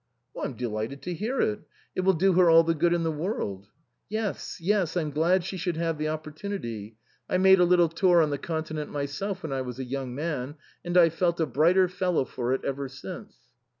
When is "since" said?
12.89-13.37